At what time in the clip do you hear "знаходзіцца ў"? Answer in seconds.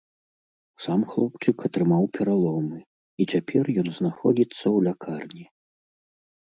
4.01-4.77